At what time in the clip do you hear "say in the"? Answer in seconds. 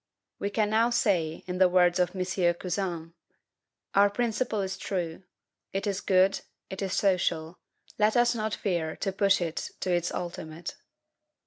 0.89-1.69